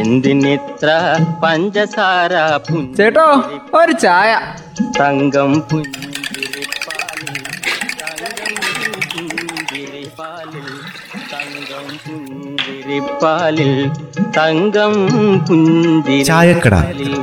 [0.00, 0.88] എന്തിനിത്ര
[1.42, 2.32] പഞ്ചസാര
[2.96, 3.26] ചേട്ടോ
[3.78, 4.30] ഒരു ചായ.
[5.00, 7.36] തങ്കം പുഞ്ചിരിപ്പാലിൽ
[8.00, 8.48] തങ്കം
[9.14, 10.68] പുഞ്ചിരിപ്പാലിൽ
[11.32, 11.86] തങ്കം
[12.16, 13.72] പുഞ്ചിരിപ്പാലിൽ
[14.38, 14.94] തങ്കം
[16.30, 16.74] ചായക്കട.
[16.74, 17.14] പുഞ്ചിരിപ്പാലിൽ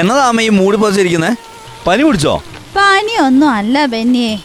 [0.00, 1.30] എന്നതാമ ഈ മൂടി പറിച്ചിരിക്കുന്നേ
[1.86, 2.34] പനി പിടിച്ചോ?
[2.76, 4.38] പനിയൊന്നും അല്ല ബെന്നിയെ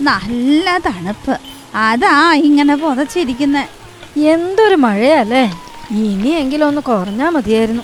[0.00, 1.38] നല്ല തണുപ്പ്.
[1.74, 3.68] അതാ ഇങ്ങനെ പുതച്ചിരിക്കുന്നെ.
[4.16, 5.52] എന്തൊരു മഴയല്ലേ?
[5.90, 7.82] ഇനിയെങ്കിലും ഒന്ന് കുറഞ്ഞാ മതിയായിരുന്നു.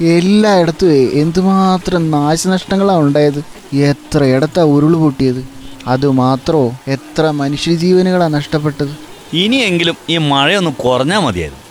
[0.00, 3.44] എല്ലായിടത്തും എന്തുമാത്രം നാശനഷ്ടങ്ങളാണ് ഉണ്ടായത്.
[3.74, 5.44] എത്ര ഇടത്താ ഉരുൾ പൊട്ടിയത്.
[5.86, 8.92] അതുമാത്രമോ എത്ര മനുഷ്യജീവനുകളാണ് നഷ്ടപ്പെട്ടത്.
[9.32, 11.62] ഇനിയെങ്കിലും ഈ മഴയൊന്ന് കുറഞ്ഞാ മതിയായിരുന്നു.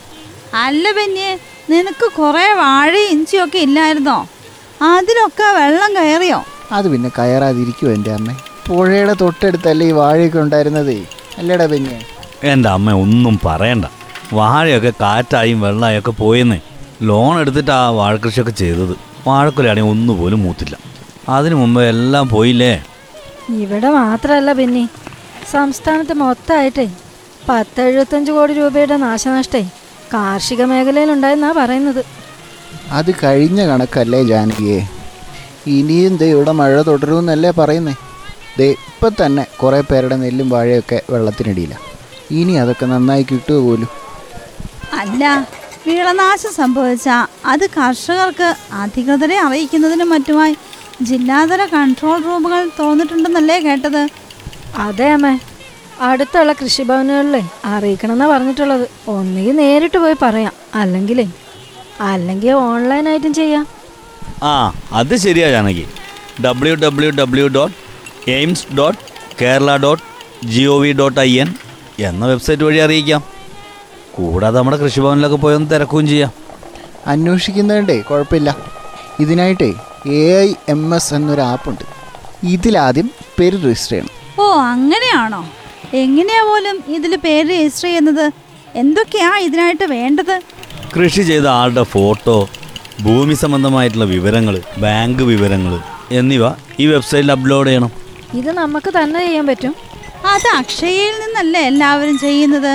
[0.54, 4.28] അല്ല പിന്നെ നിനക്ക് കുറെ വാഴയും ഇഞ്ചിയൊക്കെ ഇല്ലായിരുന്നോ?
[4.82, 6.46] അതിലൊക്കെ വെള്ളം കയറിയോ?
[6.72, 8.30] അത് പിന്നെ കയറാതിരിക്കുമോ എന്റെ അമ്മ?
[8.68, 11.06] പുഴയുടെ തൊട്ടടുത്തല്ലേ ഈ വാഴയൊക്കെ ഉണ്ടായിരുന്നതേ?
[11.38, 12.06] അല്ലേടാ പിന്നെ?
[12.44, 13.86] എന്റെ അമ്മ ഒന്നും പറയണ്ട.
[14.34, 16.62] വാഴയൊക്കെ കാറ്റായും വെള്ളമായും ഒക്കെ പോയെന്നേ.
[17.02, 18.96] ലോൺ എടുത്തിട്ട് ആ വാഴക്കൃഷിയൊക്കെ ചെയ്തത്.
[19.28, 20.78] വാഴക്കൊലയാണെങ്കിൽ ഒന്നുപോലും മൂത്തില്ല.
[21.30, 22.82] അതിനു മുമ്പ് എല്ലാം പോയില്ലേ?
[23.50, 24.90] ഇവിടെ മാത്രമല്ല പിന്നെ
[25.52, 26.90] സംസ്ഥാനത്ത് മൊത്തമായിട്ടേ
[27.50, 29.70] പത്തെഴുപത്തഞ്ച് കോടി രൂപയുടെ നാശനഷ്ടേ
[30.14, 32.06] കാർഷിക മേഖലയിലുണ്ടായെന്നാ പറയുന്നത്.
[32.92, 34.88] അത് കഴിഞ്ഞ കണക്കല്ലേ ജാനകിയെ?
[35.68, 37.94] ഇനിയും ദേ ഇവിടെ മഴ തുടരുമെന്നല്ലേ പറയുന്നേ.
[38.58, 41.84] ദേ ഇപ്പം തന്നെ കുറേ പേരുടെ നെല്ലും വാഴയൊക്കെ വെള്ളത്തിനടിയിലാണ്
[42.32, 43.88] ഇനി അതൊക്കെ നന്നായി കിട്ടുക പോലും?
[44.94, 45.48] അല്ല
[45.88, 47.10] വിളനാശം സംഭവിച്ച
[47.46, 50.56] അത് കർഷകർക്ക് അധികൃതരെ അറിയിക്കുന്നതിനും മറ്റുമായി
[51.02, 54.08] ജില്ലാതല കൺട്രോൾ റൂമുകൾ തോന്നിട്ടുണ്ടെന്നല്ലേ കേട്ടത്?
[54.78, 55.40] അതെ അമ്മേ.
[56.02, 58.90] അടുത്തുള്ള കൃഷിഭവനുകളിലെ അറിയിക്കണമെന്നാണ് പറഞ്ഞിട്ടുള്ളത്.
[59.08, 60.54] ഒന്നുകിൽ നേരിട്ട് പോയി പറയാം.
[60.76, 61.28] അല്ലെങ്കിലേ
[62.00, 63.68] അല്ലെങ്കിൽ ഓൺലൈനായിട്ടും ചെയ്യാം.
[64.44, 65.88] ആ അത് ശരിയാ Janaki.
[66.46, 67.76] W W W dot
[68.32, 69.00] AIMS dot
[69.42, 70.04] Kerala dot
[70.46, 71.54] G O V dot I N
[72.00, 73.24] എന്ന വെബ്സൈറ്റ് വഴി അറിയിക്കാം.
[74.14, 76.32] കൂടാതെ നമ്മുടെ കൃഷിഭവനിലൊക്കെ പോയി ഒന്ന് തിരക്കുകയും ചെയ്യാം.
[77.08, 78.58] അന്വേഷിക്കുന്നതുകൊണ്ടേ കുഴപ്പമില്ല.
[79.20, 79.74] ഇതിനായിട്ടേ
[80.06, 81.84] എ ഐ എം എസ് എന്നൊരു ആപ്പുണ്ട്.
[82.44, 84.10] ഇതിലാദ്യം പേര് രജിസ്റ്റർ ചെയ്യണം.
[84.40, 85.50] ഓ അങ്ങനെയാണോ?
[85.94, 88.32] എങ്ങനെയാ പോലും ഇതിൽ പേര് രജിസ്റ്റർ ചെയ്യുന്നത്?
[88.76, 90.42] എന്തൊക്കെയാ ഇതിനായിട്ട് വേണ്ടത്?
[90.96, 92.50] കൃഷി ചെയ്ത ആളുടെ ഫോട്ടോ
[93.04, 95.80] ഭൂമി സംബന്ധമായിട്ടുള്ള വിവരങ്ങൾ ബാങ്ക് വിവരങ്ങൾ
[96.12, 96.44] എന്നിവ
[96.80, 97.92] ഈ വെബ്സൈറ്റിൽ അപ്ലോഡ് ചെയ്യണം.
[98.34, 99.74] ഇത് നമുക്ക് തന്നെ ചെയ്യാൻ പറ്റും.
[100.34, 102.74] അത് അക്ഷയയിൽ നിന്നല്ലേ എല്ലാവരും ചെയ്യുന്നത്?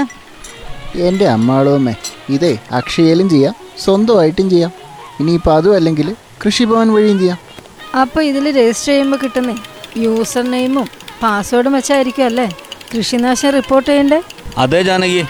[1.08, 1.94] എന്റെ അമ്മാളുമേ
[2.30, 3.54] ഇതേ അക്ഷയയിലും ചെയ്യാം
[3.84, 4.72] സ്വന്തമായിട്ടും ചെയ്യാം.
[5.20, 6.14] ഇനിയിപ്പോൾ അതും അല്ലെങ്കിൽ
[6.44, 7.38] കൃഷിഭവൻ വഴിയും ചെയ്യാം.
[8.00, 9.56] അപ്പോൾ ഇതിൽ രജിസ്റ്റർ ചെയ്യുമ്പോൾ കിട്ടുന്നേ
[9.96, 10.88] യൂസർ നെയിമും
[11.22, 12.48] പാസ്വേഡും വെച്ചായിരിക്കും അല്ലേ?
[12.92, 14.20] കൃഷിനാശം റിപ്പോർട്ട് ചെയ്യണ്ടേ?
[14.58, 15.24] അതെ ജാനകി.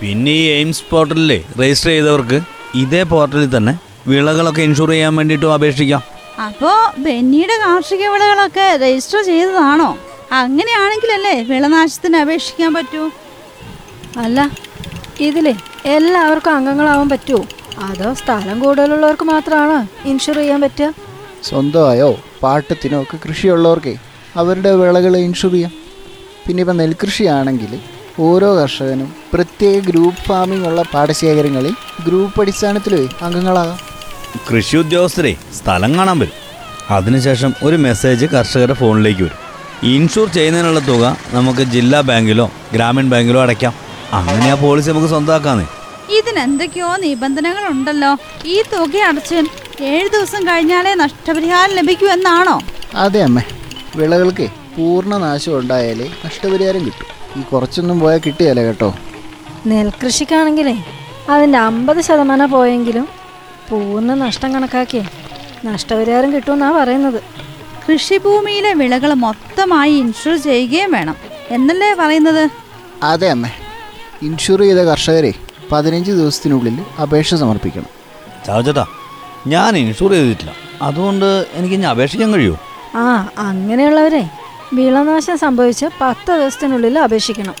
[0.00, 2.40] പിന്നെ ഈ എയിംസ് പോർട്ടലിലെ രജിസ്റ്റർ ചെയ്തവർക്ക്
[2.74, 3.74] ഇതേ പോർട്ടലിൽ തന്നെ
[4.06, 6.02] വിളകളൊക്കെ ഇൻഷുർ ചെയ്യാൻ വേണ്ടിട്ട് അപേക്ഷിക്കാം.
[6.46, 9.98] അപ്പോ ബെന്നിയുടെ കാർഷിക വിളകളൊക്കെ രജിസ്റ്റർ ചെയ്തതാണോ?
[10.32, 13.10] അങ്ങനെയാണെങ്കിലല്ലേ വിളനാശത്തിന് അപേക്ഷിക്കാൻ പറ്റൂ?
[14.24, 14.50] അല്ല
[15.20, 15.54] ഇതിലേ
[15.86, 17.42] എല്ലാവർക്കും അംഗങ്ങളാവാൻ പറ്റുമോ
[17.78, 20.88] അതോ സ്ഥലം കൂടുതലുള്ളവർക്ക് മാത്രമാണ് ഇൻഷുർ ചെയ്യാൻ പറ്റുക?
[21.42, 22.10] സ്വന്തമായോ?
[22.42, 23.94] പാട്ടത്തിനോ ഒക്കെ കൃഷിയുള്ളവർക്കേ
[24.36, 25.72] അവരുടെ വിളകൾ ഇൻഷുർ ചെയ്യാം.
[26.46, 27.72] പിന്നെ ഇപ്പം നെൽകൃഷിയാണെങ്കിൽ
[28.20, 31.74] ഓരോ കർഷകനും പ്രത്യേക ഗ്രൂപ്പ് ഫാമിംഗ് ഉള്ള പാടശേഖരങ്ങളിൽ
[32.06, 33.93] ഗ്രൂപ്പ് അടിസ്ഥാനത്തിൽ അംഗങ്ങളാകാം.
[34.52, 36.32] കൃഷി ഉദ്യോഗസ്ഥരെ സ്ഥലം കാണാൻ വരും.
[36.94, 39.44] അതിനുശേഷം ഒരു മെസ്സേജ് കർഷകരുടെ ഫോണിലേക്ക് വരും.
[39.82, 43.74] ഇൻഷുർ ചെയ്യുന്നതിനുള്ള തുക നമുക്ക് ജില്ലാ ബാങ്കിലോ ഗ്രാമീൺ ബാങ്കിലോ അടയ്ക്കാം.
[44.12, 45.66] അങ്ങനെ ആ പോളിസി നമുക്ക് സ്വന്തമാക്കാന്നേ.
[46.18, 49.34] ഇതിനെന്തൊക്കെയോ നിബന്ധനകൾ ഉണ്ടല്ലോ ഈ തുക അടച്ച്
[49.82, 52.60] ഏഴ് ദിവസം കഴിഞ്ഞാലേ നഷ്ടപരിഹാരം ലഭിക്കൂ എന്നാണോ?
[52.94, 53.40] അതെ അമ്മ.
[53.96, 57.40] വിളകൾക്ക് പൂർണ നാശം ഉണ്ടായാലേ നഷ്ടപരിഹാരം കിട്ടും.
[57.40, 58.94] ഈ കുറച്ചൊന്നും പോയാൽ കിട്ടിയാലേ കേട്ടോ?
[59.66, 60.84] നെൽകൃഷിക്കാണെങ്കിലേ
[61.28, 63.08] അതിന്റെ അമ്പത് ശതമാനം പോയെങ്കിലും
[63.70, 65.08] പൂർണ നഷ്ടം കണക്കാക്കിയേ.
[65.64, 67.22] നഷ്ടപരിഹാരം കിട്ടുമെന്നാണ് പറയുന്നത്.
[67.92, 71.16] കൃഷിഭൂമിയിലെ വിളകൾ മൊത്തമായി ഇൻഷുർ ചെയ്യുകയും വേണം.
[71.50, 72.50] എന്നല്ലേ പറയുന്നത്?
[73.02, 73.50] അതെ അമ്മേ.
[74.22, 75.34] ഇൻഷുർ ചെയ്ത കർഷകരെ
[75.72, 77.86] പതിനഞ്ച് ദിവസത്തിനുള്ളിൽ അപേക്ഷ സമർപ്പിക്കണം.
[78.46, 78.86] ചാവച്ചേട്ടാ
[79.46, 80.52] ഞാൻ ഇൻഷുർ ചെയ്തിട്ടില്ല.
[80.82, 82.58] അതുകൊണ്ട് എനിക്ക് ഇനി അപേക്ഷിക്കാൻ കഴിയുമോ?
[82.94, 84.30] ആ അങ്ങനെയുള്ളവരെ
[84.72, 87.54] വിളനാശം സംഭവിച്ച് പത്ത് ദിവസത്തിനുള്ളിൽ അപേക്ഷിക്കണം.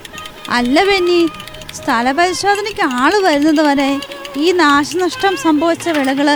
[0.50, 1.28] അല്ല ബെന്നി
[1.74, 4.00] സ്ഥലപരിശോധനയ്ക്ക് ആൾ വരുന്നത് വരെ
[4.42, 6.28] ഈ നാശനഷ്ടം സംഭവിച്ച വിളകൾ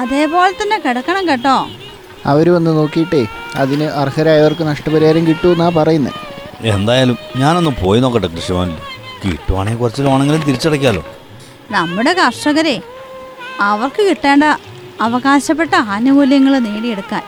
[0.00, 1.56] അതേപോലെ തന്നെ കിടക്കണം കേട്ടോ.
[2.26, 3.22] അവർ വന്ന് നോക്കിയിട്ടേ
[3.62, 6.20] അതിന് അർഹരായവർക്ക് നഷ്ടപരിഹാരം കിട്ടുമെന്നാ പറയുന്നത്
[6.72, 8.78] എന്തായാലും ഞാനൊന്ന് പോയി നോക്കട്ടെ കൃഷിഭവനിൽ
[9.22, 11.02] കിട്ടുവാണെങ്കിൽ കുറച്ച് ലോണെങ്കിലും തിരിച്ചടയ്ക്കാലോ.
[11.70, 12.76] നമ്മുടെ കർഷകരെ
[13.70, 14.44] അവർക്ക് കിട്ടേണ്ട
[15.00, 17.22] അവകാശപ്പെട്ട ആനുകൂല്യങ്ങൾ നേടിയെടുക്കാൻ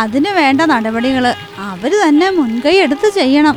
[0.00, 1.24] അതിനു വേണ്ട നടപടികൾ
[1.70, 3.56] അവർ തന്നെ മുൻകൈ എടുത്ത് ചെയ്യണം.